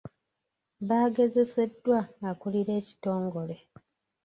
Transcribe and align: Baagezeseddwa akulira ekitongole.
Baagezeseddwa 0.87 1.97
akulira 2.31 2.71
ekitongole. 2.81 3.57